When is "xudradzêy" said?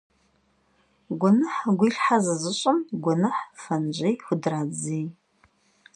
4.25-5.05